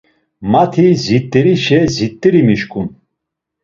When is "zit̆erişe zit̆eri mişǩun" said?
1.03-2.87